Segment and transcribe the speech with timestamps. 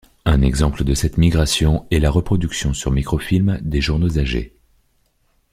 [0.25, 4.57] Un exemple de cette migration est la reproduction sur microfilms des journaux âgés.